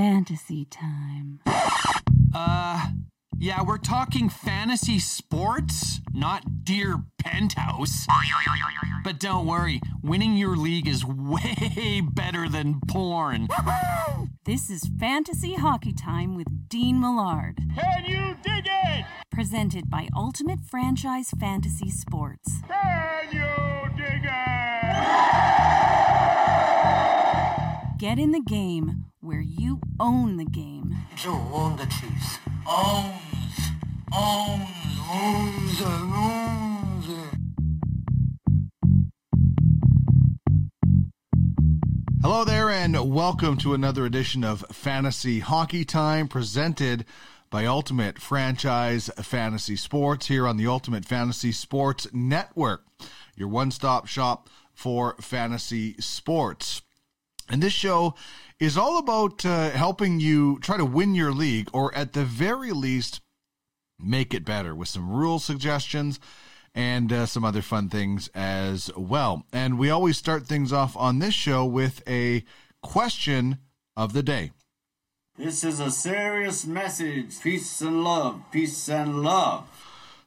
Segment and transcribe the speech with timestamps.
[0.00, 1.40] fantasy time.
[2.34, 2.86] Uh,
[3.38, 8.06] yeah, we're talking fantasy sports, not Dear Penthouse.
[9.04, 13.48] But don't worry, winning your league is way better than porn.
[14.46, 17.60] This is Fantasy Hockey Time with Dean Millard.
[17.76, 19.04] Can you dig it?
[19.30, 22.50] Presented by Ultimate Franchise Fantasy Sports.
[22.66, 25.59] Can you dig it?
[28.00, 30.96] Get in the game where you own the game.
[31.16, 32.38] Joe own the Chiefs.
[32.66, 33.12] Owns,
[34.10, 34.70] owns,
[35.12, 37.06] owns, owns.
[42.22, 47.04] Hello there, and welcome to another edition of Fantasy Hockey Time presented
[47.50, 52.86] by Ultimate Franchise Fantasy Sports here on the Ultimate Fantasy Sports Network,
[53.36, 56.80] your one stop shop for fantasy sports.
[57.50, 58.14] And this show
[58.60, 62.70] is all about uh, helping you try to win your league, or at the very
[62.70, 63.20] least,
[63.98, 66.20] make it better with some rule suggestions
[66.74, 69.44] and uh, some other fun things as well.
[69.52, 72.44] And we always start things off on this show with a
[72.82, 73.58] question
[73.96, 74.52] of the day.
[75.36, 77.40] This is a serious message.
[77.40, 78.42] Peace and love.
[78.52, 79.66] Peace and love.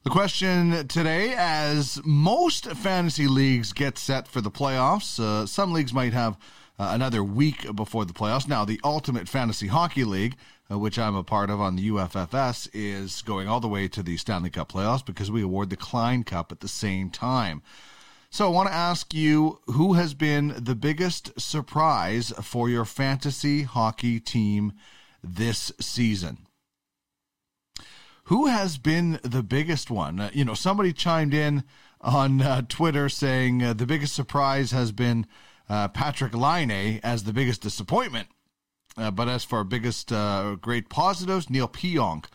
[0.04, 5.94] The question today, as most fantasy leagues get set for the playoffs, uh, some leagues
[5.94, 6.38] might have
[6.80, 8.48] uh, another week before the playoffs.
[8.48, 10.36] Now, the Ultimate Fantasy Hockey League,
[10.72, 14.04] uh, which I'm a part of on the UFFS, is going all the way to
[14.04, 17.62] the Stanley Cup playoffs because we award the Klein Cup at the same time.
[18.30, 23.62] So I want to ask you who has been the biggest surprise for your fantasy
[23.64, 24.74] hockey team
[25.24, 26.48] this season?
[28.26, 30.20] Who has been the biggest one?
[30.20, 31.64] Uh, you know, somebody chimed in
[32.02, 35.26] on uh, Twitter saying uh, the biggest surprise has been
[35.70, 38.28] uh, Patrik Laine as the biggest disappointment.
[38.98, 42.26] Uh, but as for biggest uh, great positives, Neil Pionk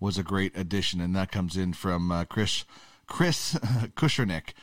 [0.00, 2.64] was a great addition, and that comes in from uh, Chris
[3.06, 3.54] Chris
[3.96, 4.54] Kushernick.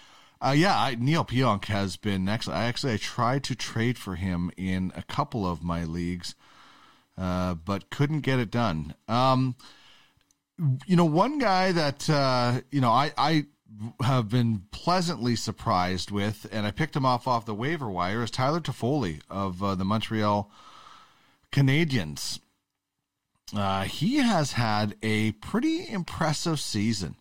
[0.42, 2.60] Uh, yeah, I, Neil Pionk has been excellent.
[2.60, 6.36] I actually I tried to trade for him in a couple of my leagues,
[7.16, 8.96] but couldn't get it done.
[9.08, 9.56] Um,
[10.86, 13.46] you know, one guy that you know I I
[14.02, 18.32] have been pleasantly surprised with, and I picked him off off the waiver wire, is
[18.32, 20.50] Tyler Toffoli of uh, the Montreal
[21.52, 22.40] Canadiens.
[23.56, 27.16] Uh, he has had a pretty impressive season,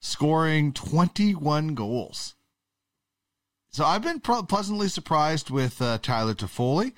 [0.00, 2.34] scoring 21 goals.
[3.70, 6.92] So I've been pleasantly surprised with uh, Tyler Toffoli.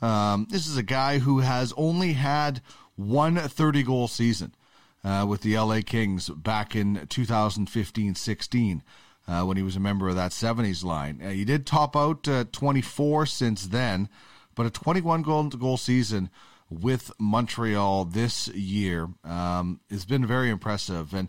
[0.00, 2.60] Um, this is a guy who has only had
[2.96, 4.54] one 30 goal season
[5.04, 8.82] uh, with the LA Kings back in 2015 16
[9.26, 11.20] uh, when he was a member of that 70s line.
[11.22, 14.08] Uh, he did top out uh, 24 since then,
[14.54, 16.30] but a 21 goal, goal season
[16.70, 21.14] with Montreal this year um, has been very impressive.
[21.14, 21.28] And,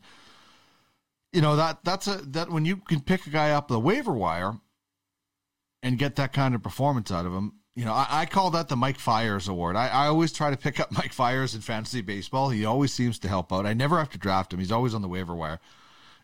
[1.31, 4.13] you know, that that's a that when you can pick a guy up the waiver
[4.13, 4.59] wire
[5.83, 8.69] and get that kind of performance out of him, you know, I, I, call that
[8.69, 9.75] the Mike Fiers Award.
[9.75, 12.49] I, I, always try to pick up Mike Fiers in fantasy baseball.
[12.49, 13.65] He always seems to help out.
[13.65, 14.59] I never have to draft him.
[14.59, 15.59] He's always on the waiver wire,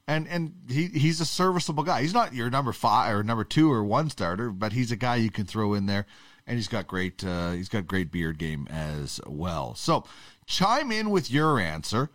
[0.08, 2.02] and and he he's a serviceable guy.
[2.02, 5.18] He's not your number five or number two or one starter, but he's a guy
[5.18, 6.06] you can throw in there,
[6.48, 9.76] and he's got great uh, he's got great beard game as well.
[9.76, 10.06] So
[10.46, 12.10] chime in with your answer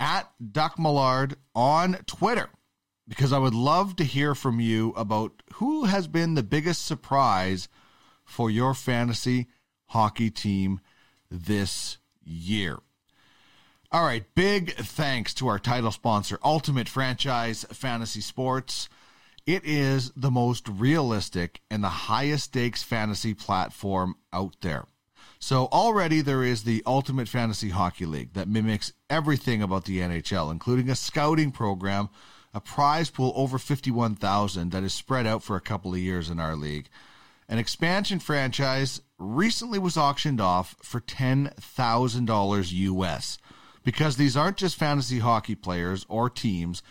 [0.00, 2.50] at Duck Millard on Twitter
[3.06, 7.68] because I would love to hear from you about who has been the biggest surprise
[8.32, 9.46] for your fantasy
[9.88, 10.80] hockey team
[11.30, 12.78] this year.
[13.90, 18.88] All right, big thanks to our title sponsor, Ultimate Franchise Fantasy Sports.
[19.44, 24.86] It is the most realistic and the highest stakes fantasy platform out there.
[25.38, 30.50] So already there is the Ultimate Fantasy Hockey League that mimics everything about the NHL,
[30.50, 32.08] including a scouting program,
[32.54, 36.40] a prize pool over 51,000 that is spread out for a couple of years in
[36.40, 36.88] our league
[37.48, 43.38] an expansion franchise recently was auctioned off for $10,000 US
[43.84, 46.82] because these aren't just fantasy hockey players or teams,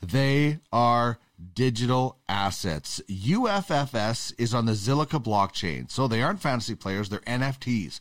[0.00, 1.18] they are
[1.54, 3.00] digital assets.
[3.08, 8.00] UFFS is on the Zilliqa blockchain, so they aren't fantasy players, they're NFTs.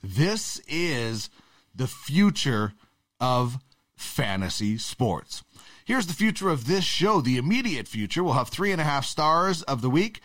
[0.01, 1.29] This is
[1.73, 2.73] the future
[3.21, 3.59] of
[3.95, 5.43] fantasy sports.
[5.85, 7.21] Here's the future of this show.
[7.21, 8.23] The immediate future.
[8.23, 10.19] We'll have three and a half stars of the week.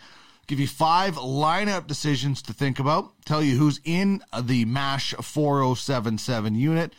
[0.49, 3.23] Give you five lineup decisions to think about.
[3.23, 6.95] Tell you who's in the MASH 4077 unit.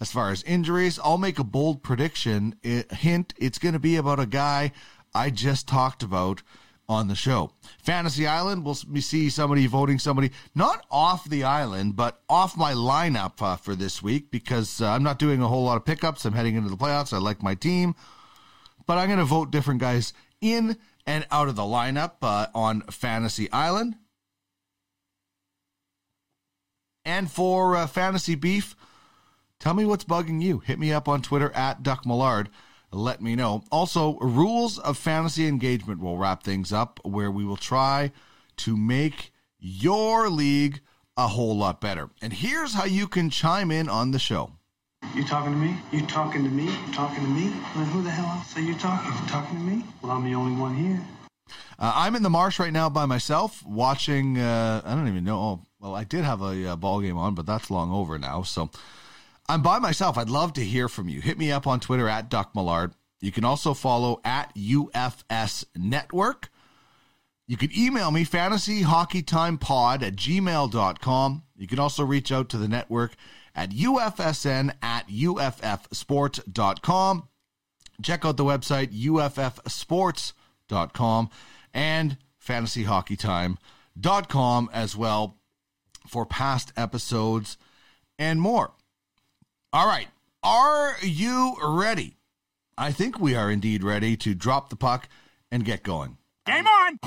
[0.00, 2.56] As far as injuries, I'll make a bold prediction.
[2.64, 4.72] It, hint, it's going to be about a guy
[5.14, 6.42] I just talked about
[6.88, 7.52] on the show.
[7.80, 13.40] Fantasy Island, we'll see somebody voting somebody not off the island, but off my lineup
[13.40, 16.24] uh, for this week because uh, I'm not doing a whole lot of pickups.
[16.24, 17.12] I'm heading into the playoffs.
[17.12, 17.94] I like my team,
[18.84, 20.76] but I'm going to vote different guys in
[21.06, 23.96] and out of the lineup uh, on Fantasy Island.
[27.04, 28.76] And for uh, Fantasy Beef,
[29.58, 30.58] tell me what's bugging you.
[30.60, 32.50] Hit me up on Twitter at Duck Millard
[32.92, 33.62] let me know.
[33.70, 38.12] Also, rules of fantasy engagement will wrap things up where we will try
[38.58, 40.80] to make your league
[41.16, 42.10] a whole lot better.
[42.20, 44.52] And here's how you can chime in on the show.
[45.14, 45.76] You talking to me?
[45.90, 46.64] You talking to me?
[46.66, 47.52] You talking to me?
[47.74, 49.12] Then who the hell else are you talking?
[49.12, 49.84] You talking to me?
[50.02, 51.00] Well, I'm the only one here.
[51.80, 54.38] Uh, I'm in the marsh right now by myself, watching.
[54.38, 55.38] Uh, I don't even know.
[55.38, 58.42] Oh, well, I did have a, a ball game on, but that's long over now.
[58.42, 58.70] So
[59.48, 60.16] I'm by myself.
[60.16, 61.20] I'd love to hear from you.
[61.20, 62.92] Hit me up on Twitter at Duck Millard.
[63.20, 66.50] You can also follow at UFS Network.
[67.48, 71.42] You can email me, fantasyhockeytimepod at gmail.com.
[71.56, 73.16] You can also reach out to the network
[73.54, 77.28] at ufsn at uffsports.com.
[78.02, 81.30] Check out the website, uffsports.com
[81.74, 85.36] and fantasyhockeytime.com as well
[86.06, 87.56] for past episodes
[88.18, 88.72] and more.
[89.72, 90.08] All right.
[90.42, 92.16] Are you ready?
[92.78, 95.08] I think we are indeed ready to drop the puck
[95.50, 96.16] and get going.
[96.46, 96.98] Game on!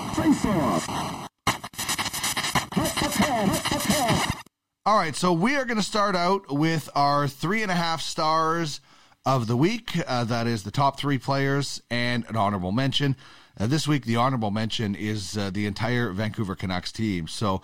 [4.85, 8.01] All right, so we are going to start out with our three and a half
[8.01, 8.81] stars
[9.25, 9.91] of the week.
[10.05, 13.15] Uh, that is the top three players and an honorable mention.
[13.57, 17.29] Uh, this week, the honorable mention is uh, the entire Vancouver Canucks team.
[17.29, 17.61] So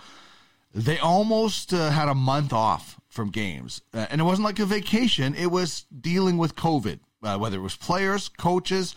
[0.74, 3.82] they almost uh, had a month off from games.
[3.94, 7.64] Uh, and it wasn't like a vacation, it was dealing with COVID, uh, whether it
[7.64, 8.96] was players, coaches,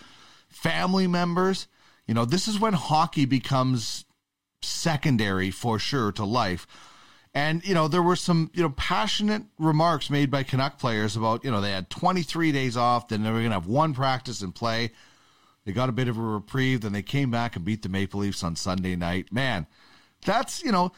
[0.49, 1.67] family members.
[2.07, 4.05] You know, this is when hockey becomes
[4.63, 6.69] secondary for sure to life.
[7.35, 11.45] And, you know, there were some, you know, passionate remarks made by Canuck players about,
[11.45, 14.43] you know, they had 23 days off, then they were going to have one practice
[14.43, 14.93] and play.
[15.65, 18.21] They got a bit of a reprieve, then they came back and beat the Maple
[18.21, 19.33] Leafs on Sunday night.
[19.33, 19.67] Man,
[20.25, 20.93] that's, you know,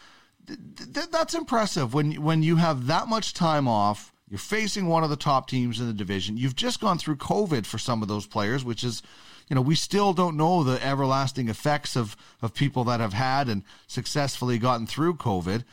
[0.46, 4.12] th- that's impressive when when you have that much time off.
[4.28, 6.38] You're facing one of the top teams in the division.
[6.38, 9.02] You've just gone through COVID for some of those players, which is,
[9.48, 13.48] you know, we still don't know the everlasting effects of of people that have had
[13.48, 15.64] and successfully gotten through COVID.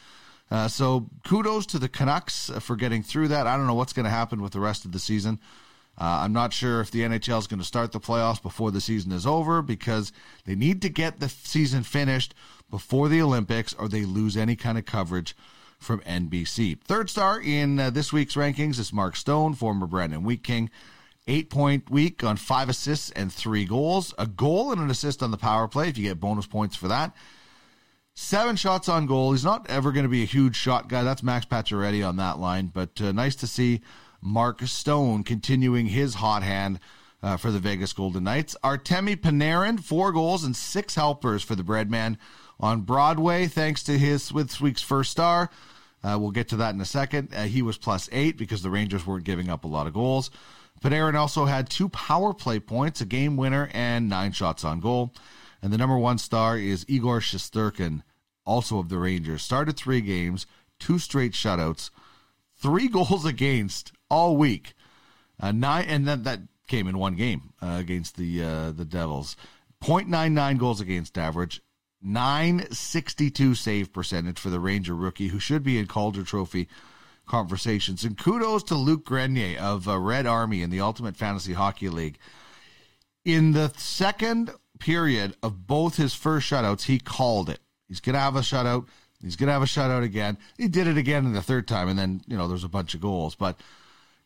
[0.52, 3.48] Uh, so kudos to the Canucks for getting through that.
[3.48, 5.40] I don't know what's going to happen with the rest of the season.
[5.98, 8.82] Uh, I'm not sure if the NHL is going to start the playoffs before the
[8.82, 10.12] season is over because
[10.46, 12.34] they need to get the season finished
[12.70, 15.36] before the Olympics or they lose any kind of coverage
[15.78, 16.80] from NBC.
[16.82, 20.70] Third star in uh, this week's rankings is Mark Stone, former Brandon Wheat King.
[21.28, 24.14] Eight point week on five assists and three goals.
[24.18, 26.88] A goal and an assist on the power play if you get bonus points for
[26.88, 27.16] that.
[28.14, 29.32] Seven shots on goal.
[29.32, 31.04] He's not ever going to be a huge shot guy.
[31.04, 33.82] That's Max Pacioretty on that line, but uh, nice to see
[34.22, 36.80] Mark Stone continuing his hot hand
[37.24, 38.56] uh, for the Vegas Golden Knights.
[38.64, 42.18] Artemi Panarin, four goals and six helpers for the Breadman
[42.60, 45.50] on Broadway, thanks to his this week's first star.
[46.04, 47.34] Uh, we'll get to that in a second.
[47.34, 50.32] Uh, he was plus eight because the Rangers weren't giving up a lot of goals.
[50.84, 55.14] Panarin also had two power play points, a game winner, and nine shots on goal.
[55.62, 58.02] And the number one star is Igor Shesterkin,
[58.46, 59.44] also of the Rangers.
[59.44, 60.48] Started three games,
[60.80, 61.92] two straight shutouts,
[62.58, 64.74] three goals against all week.
[65.40, 69.36] Uh, nine, and then that came in one game uh, against the uh, the Devils.
[69.84, 71.60] 0.99 goals against average,
[72.04, 76.68] 962 save percentage for the Ranger rookie, who should be in Calder Trophy
[77.26, 78.04] conversations.
[78.04, 82.18] And kudos to Luke Grenier of uh, Red Army in the Ultimate Fantasy Hockey League.
[83.26, 87.60] In the second period of both his first shutouts, he called it.
[87.88, 88.88] He's going to have a shutout.
[89.22, 90.38] He's going to have a shutout again.
[90.58, 92.96] He did it again in the third time, and then, you know, there's a bunch
[92.96, 93.36] of goals.
[93.36, 93.60] But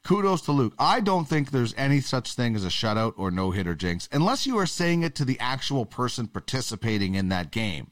[0.06, 0.74] kudos to Luke.
[0.80, 4.48] I don't think there's any such thing as a shutout or no hitter jinx unless
[4.48, 7.92] you are saying it to the actual person participating in that game.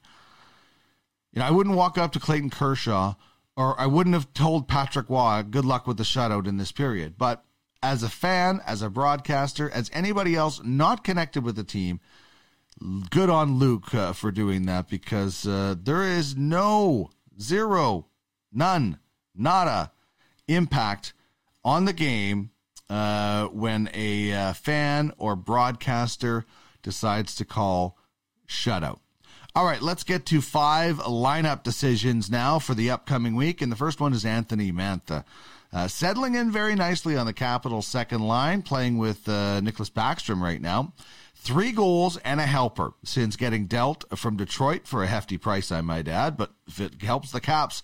[1.33, 3.15] You know, I wouldn't walk up to Clayton Kershaw
[3.57, 7.15] or I wouldn't have told Patrick Waugh good luck with the shutout in this period.
[7.17, 7.43] But
[7.81, 11.99] as a fan, as a broadcaster, as anybody else not connected with the team,
[13.09, 18.07] good on Luke uh, for doing that because uh, there is no, zero,
[18.51, 18.99] none,
[19.35, 19.91] nada
[20.47, 21.13] impact
[21.63, 22.51] on the game
[22.89, 26.45] uh, when a uh, fan or broadcaster
[26.81, 27.97] decides to call
[28.47, 28.99] shutout.
[29.55, 33.61] All right, let's get to five lineup decisions now for the upcoming week.
[33.61, 35.23] And the first one is Anthony Mantha.
[35.71, 40.41] Uh, settling in very nicely on the Capitals' second line, playing with uh, Nicklas Backstrom
[40.41, 40.93] right now.
[41.43, 45.81] Three goals and a helper since getting dealt from Detroit for a hefty price, I
[45.81, 46.37] might add.
[46.37, 47.83] But if it helps the Caps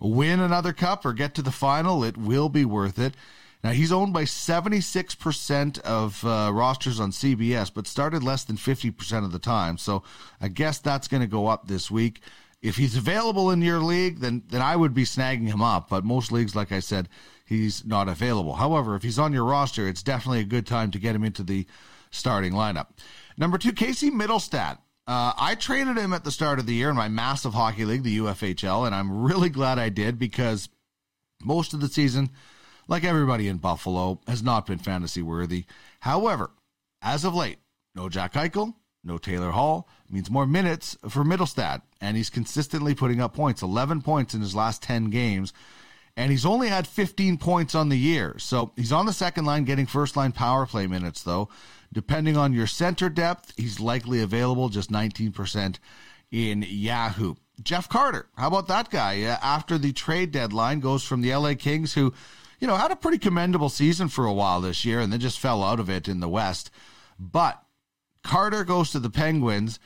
[0.00, 3.14] win another cup or get to the final, it will be worth it.
[3.62, 9.24] Now, he's owned by 76% of uh, rosters on CBS, but started less than 50%
[9.24, 9.78] of the time.
[9.78, 10.02] So
[10.40, 12.22] I guess that's going to go up this week.
[12.60, 15.88] If he's available in your league, then, then I would be snagging him up.
[15.88, 17.08] But most leagues, like I said,
[17.44, 18.54] he's not available.
[18.54, 21.44] However, if he's on your roster, it's definitely a good time to get him into
[21.44, 21.66] the
[22.16, 22.88] starting lineup.
[23.36, 24.78] Number two, Casey Mittelstadt.
[25.06, 28.02] Uh, I traded him at the start of the year in my massive hockey league,
[28.02, 30.68] the UFHL, and I'm really glad I did because
[31.44, 32.30] most of the season–
[32.88, 35.64] like everybody in Buffalo, has not been fantasy worthy.
[36.00, 36.50] However,
[37.02, 37.58] as of late,
[37.94, 43.20] no Jack Eichel, no Taylor Hall means more minutes for Mittelstadt, and he's consistently putting
[43.20, 45.52] up points 11 points in his last 10 games.
[46.18, 48.38] And he's only had 15 points on the year.
[48.38, 51.50] So he's on the second line getting first line power play minutes, though.
[51.96, 55.78] Depending on your center depth, he's likely available just 19%
[56.30, 57.36] in Yahoo.
[57.62, 59.22] Jeff Carter, how about that guy?
[59.22, 62.12] Uh, after the trade deadline, goes from the LA Kings, who
[62.60, 65.40] you know, had a pretty commendable season for a while this year and then just
[65.40, 66.70] fell out of it in the West.
[67.18, 67.62] But
[68.22, 69.80] Carter goes to the Penguins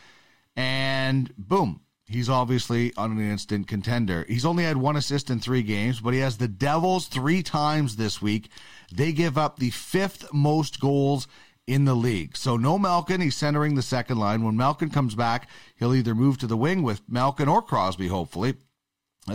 [0.56, 4.24] and boom, he's obviously on an instant contender.
[4.28, 7.94] He's only had one assist in three games, but he has the Devils three times
[7.94, 8.50] this week.
[8.92, 11.28] They give up the fifth most goals
[11.70, 12.36] in the league.
[12.36, 14.42] So no Malkin, he's centering the second line.
[14.42, 18.54] When Malkin comes back, he'll either move to the wing with Malkin or Crosby, hopefully.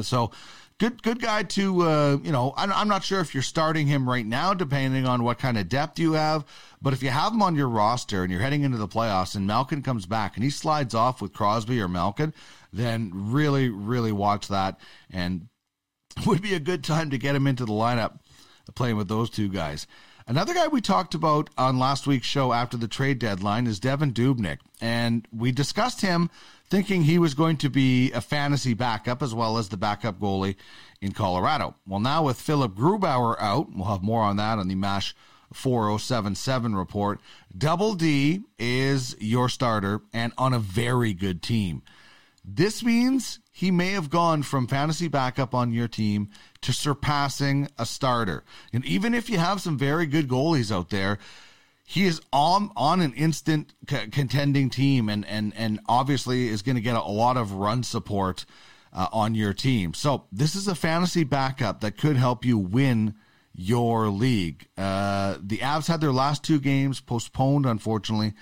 [0.02, 0.32] So
[0.78, 4.10] good good guy to uh, you know I'm, I'm not sure if you're starting him
[4.10, 6.44] right now depending on what kind of depth you have
[6.82, 9.48] but if you have him on your roster and you're heading into the playoffs and
[9.48, 12.34] Malkin comes back and he slides off with Crosby or Malkin
[12.74, 14.78] then really really watch that
[15.10, 15.48] and
[16.26, 18.20] would be a good time to get him into the lineup
[18.74, 19.88] playing with those two guys
[20.28, 24.12] Another guy we talked about on last week's show after the trade deadline is Devin
[24.12, 26.32] Dubnyk, and we discussed him
[26.68, 30.56] thinking he was going to be a fantasy backup as well as the backup goalie
[31.00, 31.76] in Colorado.
[31.86, 35.16] Well, now with Philip Grubauer out, we'll have more on that on the MASH
[35.54, 37.20] 4077 report.
[37.56, 41.84] Double D is your starter and on a very good team.
[42.48, 46.30] This means he may have gone from fantasy backup on your team
[46.62, 48.44] to surpassing a starter.
[48.72, 51.18] And even if you have some very good goalies out there,
[51.86, 56.76] he is on on an instant c- contending team, and and and obviously is going
[56.76, 58.46] to get a, a, lot of run support
[58.92, 59.94] uh, on your team.
[59.94, 63.14] So this is a fantasy backup that could help you win
[63.54, 64.68] your league.
[64.78, 68.34] Uh, the Avs had their last two games postponed, unfortunately,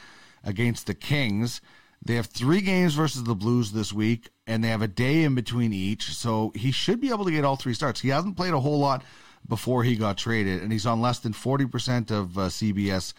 [0.44, 1.62] against the Kings.
[2.06, 5.36] They have three games versus the Blues this week, and they have a day in
[5.36, 6.14] between each.
[6.14, 8.02] So he should be able to get all three starts.
[8.02, 9.04] He hasn't played a whole lot
[9.48, 13.14] before he got traded, and he's on less than 40% of uh, CBS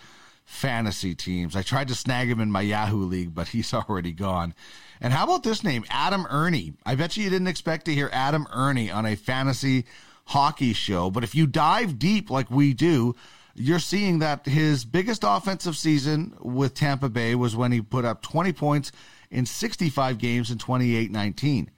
[0.44, 1.56] fantasy teams.
[1.56, 4.54] I tried to snag him in my Yahoo league, but he's already gone.
[5.00, 6.76] And how about this name, Adam Erne?
[6.84, 9.86] I bet you you didn't expect to hear Adam Erne on a fantasy
[10.26, 13.14] hockey show, but if you dive deep like we do,
[13.54, 18.22] you're seeing that his biggest offensive season with Tampa Bay was when he put up
[18.22, 18.92] 20 points
[19.30, 21.70] in 65 games in 28 19.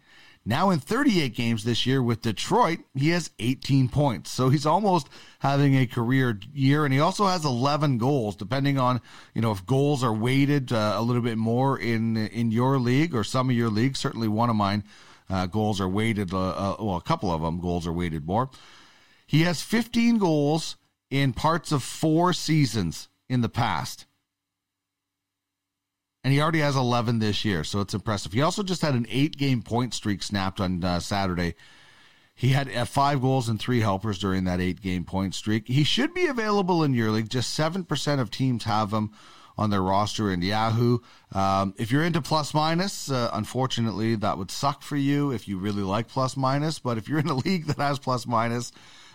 [0.49, 4.30] Now in 38 games this year with Detroit, he has 18 points.
[4.30, 5.09] So he's almost
[5.40, 9.00] having a career year and he also has 11 goals depending on,
[9.35, 13.14] you know, if goals are weighted uh, a little bit more in in your league
[13.14, 14.85] or some of your leagues, certainly one of mine
[15.28, 18.49] uh, goals are weighted uh, uh well, a couple of them goals are weighted more.
[19.26, 20.76] He has 15 goals
[21.10, 24.06] in parts of 4 seasons in the past
[26.26, 28.32] and he already has 11 this year, so it's impressive.
[28.32, 31.54] He also just had an eight game point streak snapped on uh, Saturday.
[32.34, 35.68] He had uh, five goals and three helpers during that eight game point streak.
[35.68, 37.30] He should be available in your league.
[37.30, 39.12] Just 7% of teams have him
[39.56, 40.98] on their roster in Yahoo.
[41.32, 45.58] Um, if you're into plus minus, uh, unfortunately, that would suck for you if you
[45.58, 46.80] really like plus minus.
[46.80, 48.72] But if you're in a league that has plus minus,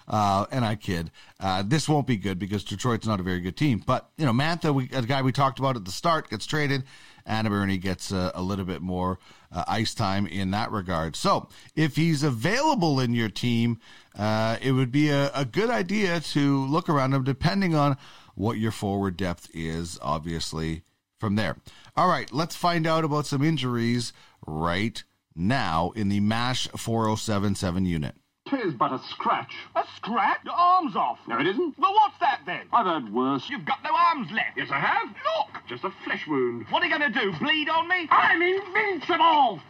[0.07, 1.11] Uh, and I kid.
[1.39, 3.83] Uh, this won't be good because Detroit's not a very good team.
[3.85, 6.83] But, you know, Mantha, we, a guy we talked about at the start, gets traded.
[7.25, 9.19] Adam Erne gets a, a, little bit more
[9.51, 11.15] uh, ice time in that regard.
[11.15, 13.79] So if he's available in your team,
[14.17, 17.97] uh, it would be a, a good idea to look around him depending on
[18.35, 20.83] what your forward depth is, obviously,
[21.19, 21.57] from there.
[21.95, 24.13] All right, let's find out about some injuries
[24.47, 25.03] right
[25.35, 28.15] now in the MASH 4077 unit.
[28.51, 29.53] Tis but a scratch.
[29.77, 30.39] A scratch?
[30.43, 31.19] Your arm's off.
[31.25, 31.79] No, it isn't.
[31.79, 32.67] Well, what's that then?
[32.73, 33.49] I've heard worse.
[33.49, 34.57] You've got no arms left.
[34.57, 35.07] Yes, I have.
[35.07, 36.65] Look, just a flesh wound.
[36.69, 38.09] What are you going to do, bleed on me?
[38.11, 39.61] I'm invincible!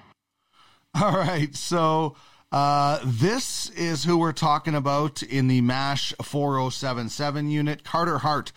[0.95, 2.15] All right, so
[2.51, 7.83] uh, this is who we're talking about in the MASH 4077 unit.
[7.83, 8.51] Carter Hart,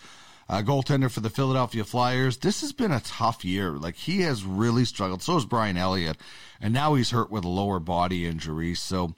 [0.49, 2.37] uh, goaltender for the Philadelphia Flyers.
[2.37, 3.73] This has been a tough year.
[3.73, 5.21] Like, he has really struggled.
[5.21, 6.17] So has Brian Elliott.
[6.59, 8.73] And now he's hurt with a lower body injury.
[8.73, 9.13] So,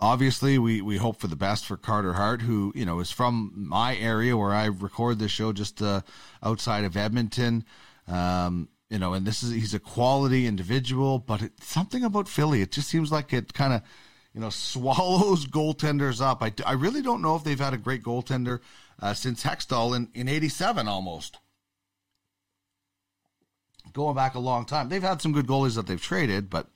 [0.00, 3.52] obviously we, we hope for the best for Carter Hart, who, you know, is from
[3.54, 6.02] my area where I record this show just uh,
[6.42, 7.64] outside of Edmonton.
[8.06, 12.62] Um, you know, and this is, he's a quality individual, but it, something about Philly,
[12.62, 13.82] it just seems like it kind of,
[14.32, 16.42] you know, swallows goaltenders up.
[16.42, 18.60] I, I really don't know if they've had a great goaltender
[19.00, 21.38] uh, since Hextall in, in 87 almost.
[23.92, 24.88] Going back a long time.
[24.88, 26.68] They've had some good goalies that they've traded, but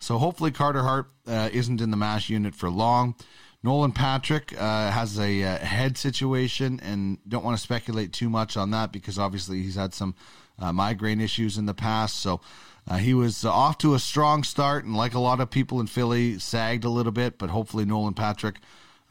[0.00, 3.14] so hopefully Carter Hart uh, isn't in the MASH unit for long.
[3.62, 8.56] Nolan Patrick uh, has a uh, head situation and don't want to speculate too much
[8.56, 10.14] on that because obviously he's had some
[10.58, 12.16] uh, migraine issues in the past.
[12.20, 12.40] So
[12.88, 15.86] uh, he was off to a strong start and, like a lot of people in
[15.86, 17.38] Philly, sagged a little bit.
[17.38, 18.56] But hopefully, Nolan Patrick,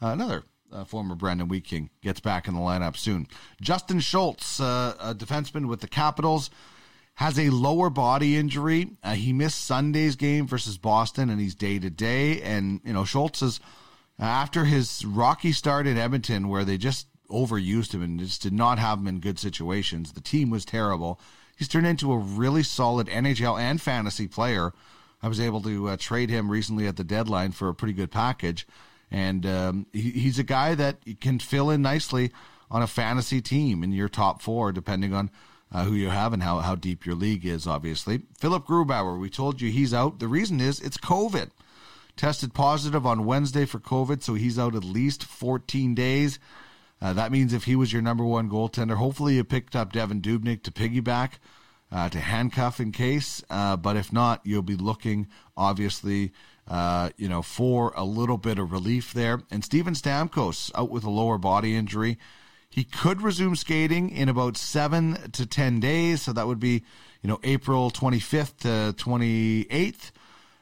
[0.02, 0.42] uh, another
[0.86, 3.28] former Brandon Wheat King, gets back in the lineup soon.
[3.60, 6.50] Justin Schultz, a defenseman with the Capitals
[7.20, 8.88] has a lower body injury.
[9.04, 12.40] Uh, he missed Sunday's game versus Boston, and he's day to day.
[12.40, 13.60] And you know, Schultz is
[14.18, 18.78] after his rocky start in Edmonton, where they just overused him and just did not
[18.78, 20.12] have him in good situations.
[20.12, 21.20] The team was terrible.
[21.58, 24.72] He's turned into a really solid NHL and fantasy player.
[25.22, 28.10] I was able to uh, trade him recently at the deadline for a pretty good
[28.10, 28.66] package,
[29.10, 32.30] and um, he, he's a guy that can fill in nicely
[32.70, 35.30] on a fantasy team in your top four, depending on
[35.72, 38.22] uh, who you have and how, how deep your league is, obviously.
[38.38, 40.18] Philip Grubauer, we told you he's out.
[40.18, 41.50] The reason is it's COVID.
[42.16, 46.38] Tested positive on Wednesday for COVID, so he's out at least 14 days.
[47.00, 50.20] Uh, that means if he was your number one goaltender, hopefully you picked up Devin
[50.20, 51.34] Dubnyk to piggyback,
[51.90, 53.42] uh, to handcuff in case.
[53.48, 56.32] Uh, but if not, you'll be looking, obviously,
[56.68, 59.40] uh, you know, for a little bit of relief there.
[59.50, 62.18] And Steven Stamkos out with a lower body injury.
[62.70, 66.22] He could resume skating in about seven to 10 days.
[66.22, 66.84] So that would be,
[67.20, 70.12] you know, April 25th to 28th.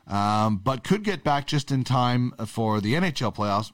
[0.06, 3.72] Um, but could get back just in time for the NHL playoffs.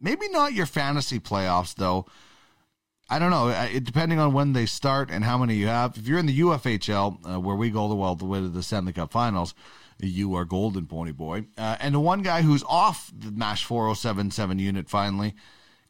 [0.00, 2.04] Maybe not your fantasy playoffs, though.
[3.08, 3.48] I don't know.
[3.48, 5.96] It, depending on when they start and how many you have.
[5.96, 8.62] If you're in the UFHL, uh, where we go the well the way to the
[8.62, 9.54] Stanley Cup Finals,
[9.98, 11.46] you are golden, pony boy.
[11.56, 15.34] Uh, and the one guy who's off the MASH 4077 unit finally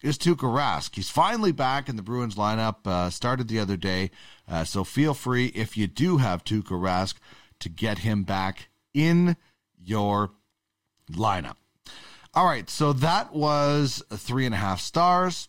[0.03, 0.95] is Tuukka Rask.
[0.95, 4.11] He's finally back in the Bruins lineup, uh, started the other day.
[4.49, 7.15] Uh, so feel free, if you do have Tuukka Rask,
[7.61, 9.37] to get him back in
[9.79, 10.33] your
[11.11, 11.57] lineup.
[12.35, 15.49] All right, so that was three and a half stars,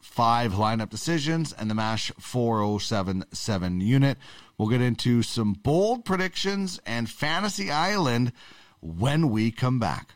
[0.00, 4.18] five lineup decisions, and the MASH 4077 unit.
[4.56, 8.32] We'll get into some bold predictions and Fantasy Island
[8.80, 10.14] when we come back.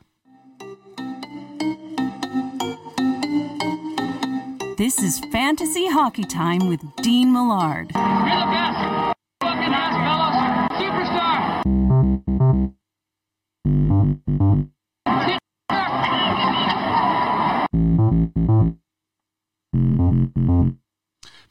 [4.77, 7.93] This is Fantasy Hockey Time with Dean Millard.
[7.95, 9.17] You're the best.
[9.41, 10.37] Fucking ass, fellas.
[10.83, 11.65] Superstar.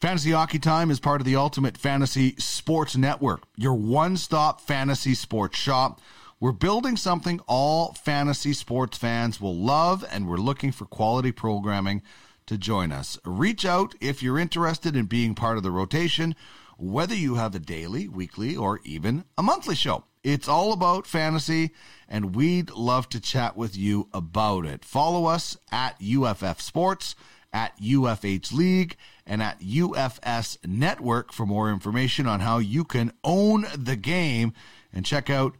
[0.00, 5.14] Fantasy Hockey Time is part of the Ultimate Fantasy Sports Network, your one stop fantasy
[5.14, 6.00] sports shop.
[6.38, 12.02] We're building something all fantasy sports fans will love, and we're looking for quality programming
[12.46, 13.18] to join us.
[13.24, 16.34] Reach out if you're interested in being part of the rotation,
[16.78, 20.04] whether you have a daily, weekly, or even a monthly show.
[20.22, 21.72] It's all about fantasy,
[22.08, 24.84] and we'd love to chat with you about it.
[24.84, 27.14] Follow us at UFF Sports,
[27.52, 33.66] at UFH League, and at UFS Network for more information on how you can own
[33.76, 34.52] the game.
[34.92, 35.56] And check out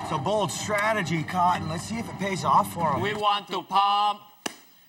[0.00, 1.68] It's a bold strategy, Cotton.
[1.68, 3.02] Let's see if it pays off for him.
[3.02, 4.20] We want to pump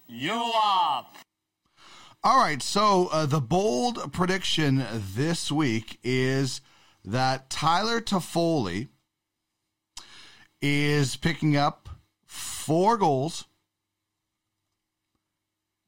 [0.07, 1.17] you up.
[2.23, 6.61] All right, so uh, the bold prediction this week is
[7.03, 8.87] that Tyler Toffoli
[10.61, 11.80] is picking up
[12.61, 13.45] four goals.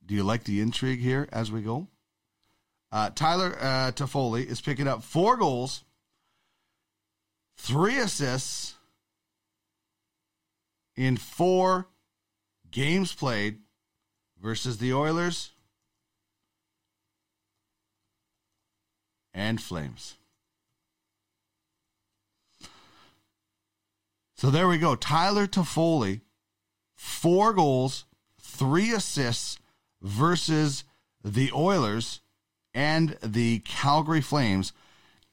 [0.05, 1.87] Do you like the intrigue here as we go?
[2.91, 5.83] Uh, Tyler uh, Toffoli is picking up four goals,
[7.57, 8.75] three assists
[10.95, 11.87] in four
[12.69, 13.59] games played
[14.41, 15.51] versus the Oilers
[19.33, 20.17] and Flames.
[24.35, 24.95] So there we go.
[24.95, 26.21] Tyler Toffoli,
[27.03, 28.05] four goals,
[28.41, 29.59] three assists
[30.01, 30.85] versus
[31.21, 32.21] the Oilers
[32.73, 34.71] and the Calgary Flames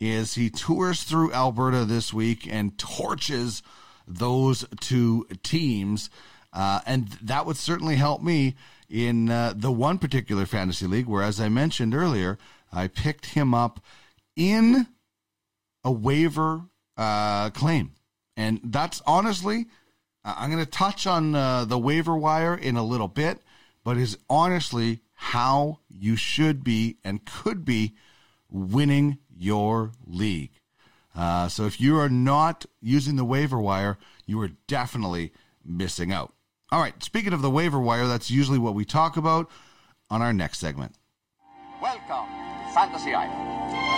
[0.01, 3.63] is he tours through Alberta this week and torches
[4.07, 6.11] those two teams.
[6.53, 8.57] Uh, and that would certainly help me
[8.89, 12.37] in uh, the one particular fantasy league where, as I mentioned earlier,
[12.73, 13.81] I picked him up
[14.35, 14.89] in
[15.85, 16.63] a waiver
[16.97, 17.93] uh, claim.
[18.37, 19.67] And that's honestly,
[20.25, 23.41] I'm going to touch on uh, the waiver wire in a little bit,
[23.85, 27.95] but is honestly how you should be and could be
[28.51, 30.51] winning your league.
[31.15, 35.33] Uh, so if you are not using the waiver wire, you are definitely
[35.65, 36.33] missing out.
[36.71, 39.51] All right, speaking of the waiver wire, that's usually what we talk about
[40.09, 40.95] on our next segment.
[41.83, 43.90] Welcome to Fantasy Island.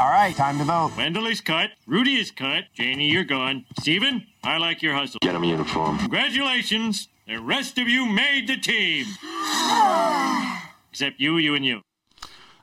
[0.00, 0.92] All right, time to vote.
[0.96, 1.70] Wendell is cut.
[1.86, 2.64] Rudy is cut.
[2.74, 3.66] Janie, you're gone.
[3.80, 5.18] Steven, I like your hustle.
[5.22, 5.98] Get him a uniform.
[5.98, 7.08] Congratulations.
[7.26, 9.06] The rest of you made the team.
[10.90, 11.82] Except you, you, and you.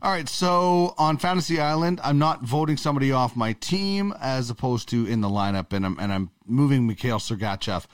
[0.01, 4.87] All right, so on Fantasy Island, I'm not voting somebody off my team as opposed
[4.89, 7.85] to in the lineup, and I'm and I'm moving Mikhail Sergachev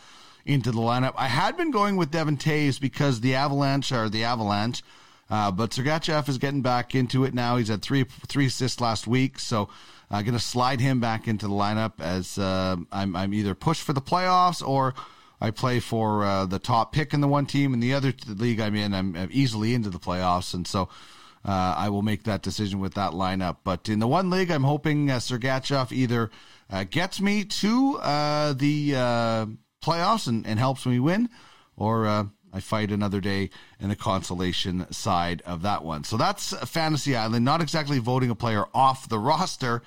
[0.45, 1.13] into the lineup.
[1.17, 4.83] I had been going with Devon Toews because the Avalanche are the Avalanche,
[5.29, 7.57] uh, but Sergachev is getting back into it now.
[7.57, 9.69] He's had three three assists last week, so
[10.09, 13.81] I'm going to slide him back into the lineup as uh, I'm I'm either pushed
[13.81, 14.93] for the playoffs or
[15.41, 17.73] I play for uh, the top pick in the one team.
[17.73, 20.89] In the other league I'm in, I'm, I'm easily into the playoffs, and so.
[21.47, 23.57] Uh, I will make that decision with that lineup.
[23.63, 26.31] But in the one league, I'm hoping uh, Sergachev either
[26.71, 29.45] uh, gets me to uh, the uh,
[29.83, 31.29] playoffs and, and, helps me win,
[31.77, 32.23] or uh,
[32.55, 36.03] I fight another day in the consolation side of that one.
[36.03, 37.43] So that's Fantasy Island.
[37.43, 39.81] Not exactly voting a player off the roster,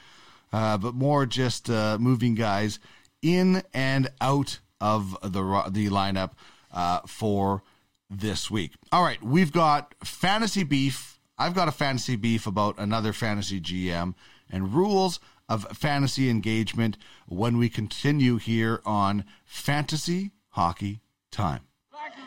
[0.53, 2.79] uh, but more just uh, moving guys
[3.23, 6.33] in and out of the the lineup
[6.73, 7.63] uh, for
[8.11, 8.73] this week.
[8.93, 14.15] All right, we've got fantasy beef I've got a fantasy beef about another fantasy GM
[14.51, 21.01] and rules of fantasy engagement when we continue here on Fantasy Hockey
[21.31, 21.68] Time.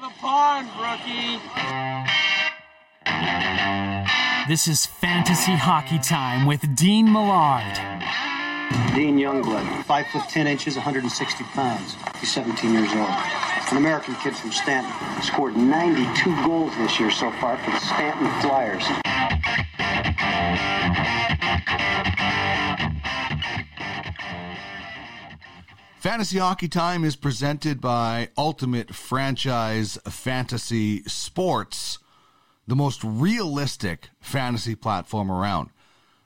[0.02, 1.40] Back to the pond, rookie.
[4.48, 7.76] This is Fantasy Hockey Time with Dean Millard.
[8.96, 11.96] Dean Youngblood, 5 foot 10 inches, 160 pounds.
[12.20, 13.10] He's 17 years old.
[13.72, 14.92] An American kid from Stanton.
[15.22, 18.86] Scored 92 goals this year so far for the Stanton Flyers.
[26.02, 32.00] Fantasy Hockey Time is presented by Ultimate Franchise Fantasy Sports,
[32.66, 35.70] the most realistic fantasy platform around.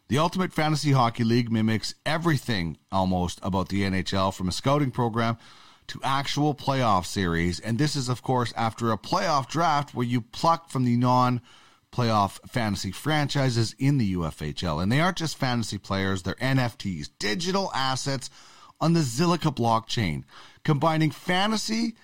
[0.07, 5.37] The Ultimate Fantasy Hockey League mimics everything almost about the NHL from a scouting program
[5.87, 7.59] to actual playoff series.
[7.59, 11.41] And this is, of course, after a playoff draft where you pluck from the non
[11.91, 14.81] playoff fantasy franchises in the UFHL.
[14.81, 18.29] And they aren't just fantasy players, they're NFTs, digital assets
[18.79, 20.23] on the Zilliqa blockchain,
[20.63, 21.95] combining fantasy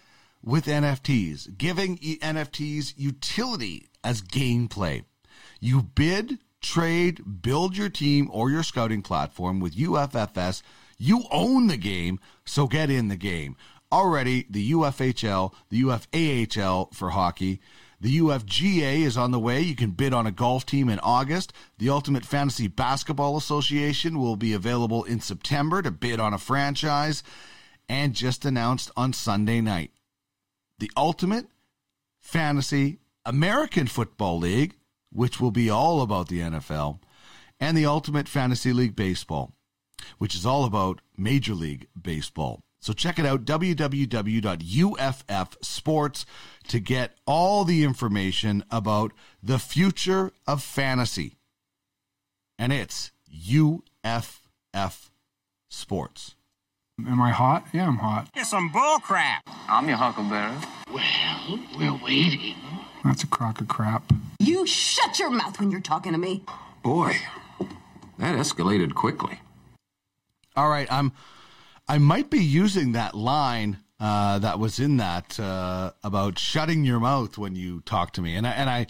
[0.43, 5.03] with NFTs, giving NFTs utility as gameplay.
[5.59, 10.61] You bid, trade, build your team or your scouting platform with UFFS.
[10.97, 13.55] You own the game, so get in the game.
[13.91, 17.59] Already, the UFHL, the UFAHL for hockey,
[18.01, 19.61] the UFGA is on the way.
[19.61, 21.53] You can bid on a golf team in August.
[21.77, 27.21] The Ultimate Fantasy Basketball Association will be available in September to bid on a franchise.
[27.87, 29.91] And just announced on Sunday night,
[30.79, 31.45] the Ultimate
[32.19, 34.77] Fantasy American Football League,
[35.11, 36.99] which will be all about the NFL,
[37.59, 39.53] and the Ultimate Fantasy League Baseball,
[40.17, 42.63] which is all about Major League Baseball.
[42.81, 46.25] So check it out, www.uffsports,
[46.67, 49.11] to get all the information about
[49.43, 51.37] the future of fantasy.
[52.57, 54.41] and it's UFF
[55.69, 56.35] Sports.
[57.07, 57.65] Am I hot?
[57.73, 58.27] Yeah, I'm hot.
[58.35, 59.41] It's some bull crap.
[59.67, 60.53] I'm your huckleberry.
[60.93, 62.55] Well, we're waiting.
[63.03, 64.03] That's a crock of crap.
[64.39, 66.43] You shut your mouth when you're talking to me.
[66.83, 67.15] Boy,
[68.19, 69.39] that escalated quickly.
[70.55, 71.11] All right, I'm.
[71.87, 76.99] I might be using that line uh, that was in that uh, about shutting your
[76.99, 78.87] mouth when you talk to me, and I, and I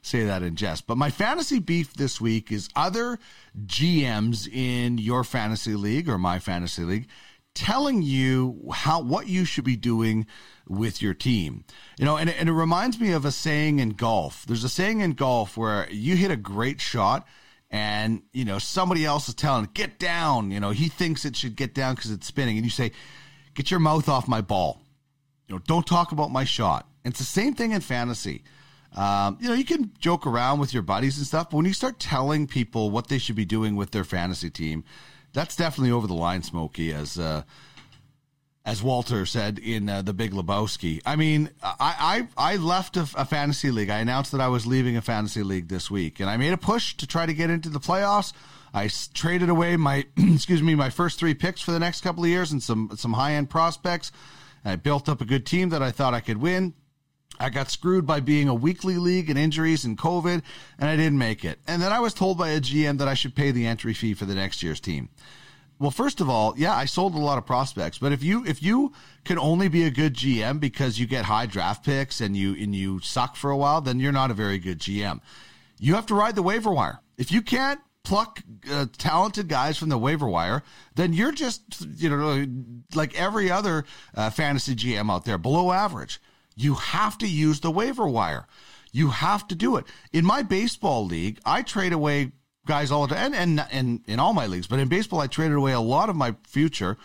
[0.00, 0.86] say that in jest.
[0.86, 3.18] But my fantasy beef this week is other
[3.66, 7.08] GMs in your fantasy league or my fantasy league
[7.54, 10.26] telling you how what you should be doing
[10.68, 11.64] with your team.
[11.98, 14.44] You know, and, and it reminds me of a saying in golf.
[14.46, 17.26] There's a saying in golf where you hit a great shot
[17.74, 20.52] and you know somebody else is telling get down.
[20.52, 22.92] You know he thinks it should get down because it's spinning and you say
[23.54, 24.80] get your mouth off my ball.
[25.48, 26.86] You know don't talk about my shot.
[27.04, 28.44] And it's the same thing in fantasy.
[28.94, 31.72] Um, you know you can joke around with your buddies and stuff but when you
[31.72, 34.84] start telling people what they should be doing with their fantasy team
[35.32, 37.42] that's definitely over the line smoky as uh,
[38.64, 41.00] as Walter said in uh, the Big Lebowski.
[41.04, 43.90] I mean, I I, I left a, a, fantasy league.
[43.90, 46.58] I announced that I was leaving a fantasy league this week, and I made a
[46.58, 48.32] push to try to get into the playoffs.
[48.72, 52.30] I traded away my excuse me my first three picks for the next couple of
[52.30, 54.10] years and some some high end prospects.
[54.64, 56.72] I built up a good team that I thought I could win.
[57.38, 60.42] I got screwed by being a weekly league and injuries and COVID,
[60.78, 61.58] and I didn't make it.
[61.66, 64.14] And then I was told by a GM that I should pay the entry fee
[64.14, 65.10] for the next year's team.
[65.78, 68.62] Well, first of all, yeah, I sold a lot of prospects, but if you if
[68.62, 68.92] you
[69.24, 72.74] can only be a good GM because you get high draft picks and you and
[72.74, 75.20] you suck for a while, then you're not a very good GM.
[75.78, 77.00] You have to ride the waiver wire.
[77.18, 80.62] If you can't pluck uh, talented guys from the waiver wire,
[80.94, 81.62] then you're just
[81.96, 82.46] you know
[82.94, 83.84] like every other
[84.14, 86.20] uh, fantasy GM out there, below average.
[86.54, 88.46] You have to use the waiver wire.
[88.92, 89.86] You have to do it.
[90.12, 92.30] In my baseball league, I trade away
[92.66, 94.66] guys all the time, and, and, and in all my leagues.
[94.66, 96.96] But in baseball, I traded away a lot of my future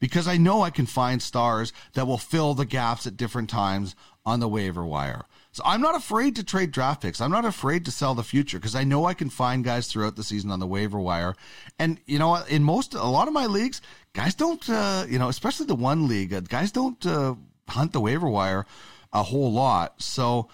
[0.00, 3.94] because I know I can find stars that will fill the gaps at different times
[4.26, 5.22] on the waiver wire.
[5.52, 7.20] So I'm not afraid to trade draft picks.
[7.20, 10.16] I'm not afraid to sell the future because I know I can find guys throughout
[10.16, 11.36] the season on the waiver wire.
[11.78, 13.80] And you know, in most, a lot of my leagues,
[14.14, 17.36] guys don't, uh, you know, especially the one league, uh, guys don't uh,
[17.68, 18.66] hunt the waiver wire
[19.12, 20.02] a whole lot.
[20.02, 20.48] So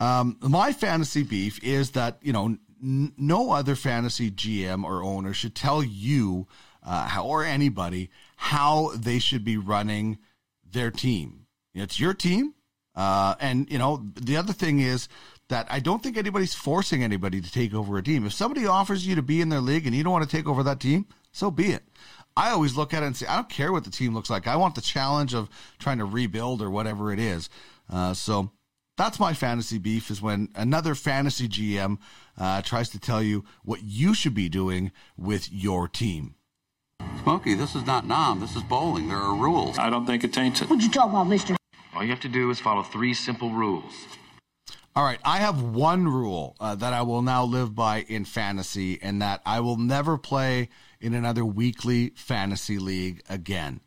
[0.00, 5.54] um, my fantasy beef is that you know no other fantasy GM or owner should
[5.54, 6.46] tell you
[6.82, 10.18] uh, how, or anybody how they should be running
[10.70, 11.46] their team.
[11.72, 12.54] It's your team.
[12.94, 15.08] Uh, and, you know, the other thing is
[15.48, 18.26] that I don't think anybody's forcing anybody to take over a team.
[18.26, 20.46] If somebody offers you to be in their league and you don't want to take
[20.46, 21.82] over that team, so be it.
[22.36, 24.46] I always look at it and say, I don't care what the team looks like.
[24.46, 27.48] I want the challenge of trying to rebuild or whatever it is.
[27.90, 28.50] Uh, so
[28.96, 31.98] that's my fantasy beef is when another fantasy GM
[32.38, 36.34] uh, tries to tell you what you should be doing with your team.
[37.22, 38.40] Smokey, this is not Nom.
[38.40, 39.08] This is bowling.
[39.08, 39.78] There are rules.
[39.78, 40.68] I don't think it taints it.
[40.68, 41.56] What you talking about, mister?
[41.94, 43.92] All you have to do is follow three simple rules.
[44.96, 49.00] All right, I have one rule uh, that I will now live by in fantasy,
[49.02, 50.68] and that I will never play
[51.00, 53.80] in another weekly fantasy league again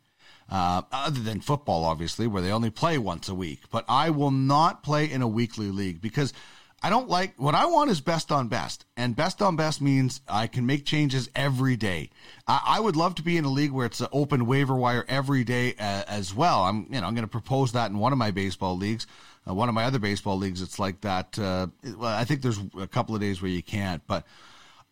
[0.50, 3.62] uh, other than football, obviously, where they only play once a week.
[3.70, 6.32] But I will not play in a weekly league because
[6.80, 10.20] I don't like what I want is best on best, and best on best means
[10.28, 12.10] I can make changes every day.
[12.46, 15.04] I, I would love to be in a league where it's an open waiver wire
[15.08, 16.62] every day uh, as well.
[16.62, 19.08] I'm, you know, I'm going to propose that in one of my baseball leagues.
[19.48, 21.36] Uh, one of my other baseball leagues, it's like that.
[21.36, 24.24] Uh, well, I think there's a couple of days where you can't, but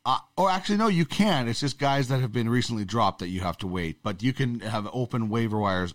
[0.05, 1.49] uh, or actually, no, you can.
[1.49, 4.33] It's just guys that have been recently dropped that you have to wait, but you
[4.33, 5.95] can have open waiver wires.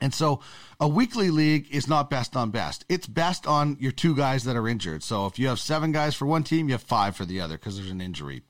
[0.00, 0.40] And so
[0.80, 2.84] a weekly league is not best on best.
[2.88, 5.02] It's best on your two guys that are injured.
[5.02, 7.56] So if you have seven guys for one team, you have five for the other
[7.56, 8.42] because there's an injury.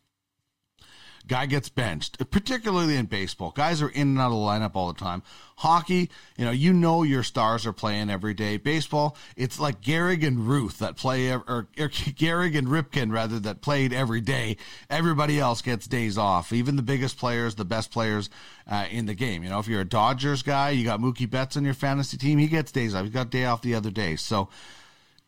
[1.26, 3.50] Guy gets benched, particularly in baseball.
[3.50, 5.22] Guys are in and out of the lineup all the time.
[5.56, 8.58] Hockey, you know, you know your stars are playing every day.
[8.58, 13.62] Baseball, it's like Gehrig and Ruth that play, or, or Gehrig and Ripken rather, that
[13.62, 14.58] played every day.
[14.90, 16.52] Everybody else gets days off.
[16.52, 18.28] Even the biggest players, the best players
[18.66, 19.42] uh, in the game.
[19.42, 22.38] You know, if you're a Dodgers guy, you got Mookie Betts on your fantasy team,
[22.38, 23.04] he gets days off.
[23.04, 24.16] He's got day off the other day.
[24.16, 24.50] So,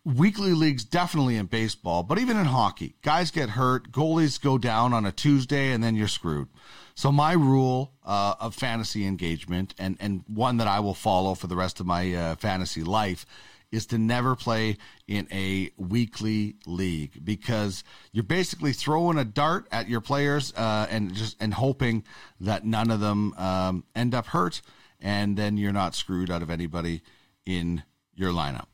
[0.06, 4.92] weekly leagues definitely in baseball, but even in hockey, guys get hurt, goalies go down
[4.92, 6.48] on a Tuesday, and then you're screwed.
[6.94, 11.48] So my rule uh, of fantasy engagement, and and one that I will follow for
[11.48, 13.26] the rest of my uh, fantasy life,
[13.72, 14.76] is to never play
[15.08, 21.14] in a weekly league because you're basically throwing a dart at your players uh, and
[21.14, 22.04] just and hoping
[22.40, 24.62] that none of them um, end up hurt,
[25.00, 27.02] and then you're not screwed out of anybody
[27.44, 27.82] in
[28.14, 28.66] your lineup.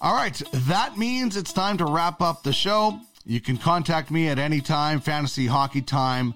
[0.00, 3.00] All right, that means it's time to wrap up the show.
[3.24, 6.34] You can contact me at any time, fantasy hockey time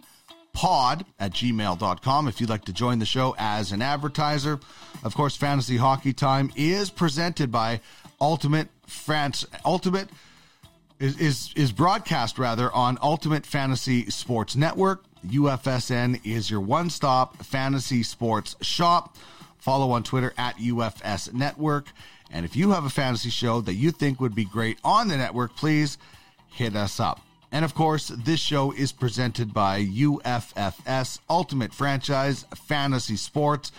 [0.52, 4.58] pod at gmail.com if you'd like to join the show as an advertiser.
[5.04, 7.80] Of course, Fantasy Hockey Time is presented by
[8.20, 10.08] Ultimate France Ultimate
[10.98, 15.04] is, is is broadcast rather on Ultimate Fantasy Sports Network.
[15.26, 19.16] UFSN is your one-stop fantasy sports shop.
[19.58, 21.86] Follow on Twitter at UFS Network.
[22.32, 25.16] And if you have a fantasy show that you think would be great on the
[25.16, 25.98] network, please
[26.52, 27.20] hit us up.
[27.52, 33.72] And of course, this show is presented by UFFS Ultimate Franchise Fantasy Sports.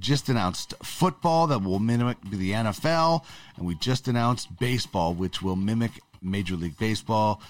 [0.00, 3.24] Just announced football that will mimic the NFL,
[3.56, 5.92] and we just announced baseball, which will mimic
[6.22, 7.40] Major League Baseball.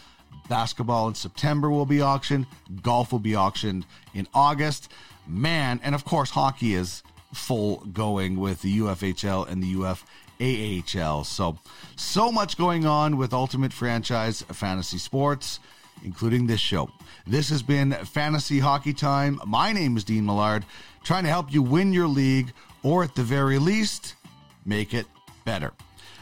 [0.49, 2.47] Basketball in September will be auctioned.
[2.83, 4.91] Golf will be auctioned in August.
[5.27, 9.75] Man, and of course, hockey is full going with the UFHL and the
[10.41, 11.25] UFAHL.
[11.25, 11.59] So,
[11.97, 15.61] so much going on with Ultimate Franchise Fantasy Sports,
[16.05, 16.91] including this show.
[17.27, 19.41] This has been Fantasy Hockey Time.
[19.47, 20.65] My name is Dean Millard,
[21.05, 24.15] trying to help you win your league, or at the very least,
[24.65, 25.07] make it
[25.45, 25.73] better.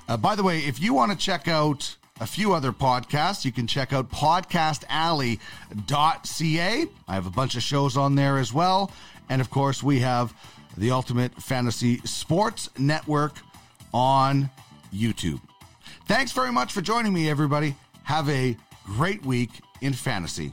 [0.09, 3.45] Uh, by the way, if you want to check out a few other podcasts.
[3.45, 6.87] You can check out podcastalley.ca.
[7.07, 8.91] I have a bunch of shows on there as well.
[9.29, 10.35] And of course, we have
[10.77, 13.35] the Ultimate Fantasy Sports Network
[13.93, 14.51] on
[14.93, 15.41] YouTube.
[16.07, 17.75] Thanks very much for joining me, everybody.
[18.05, 20.53] Have a great week in fantasy.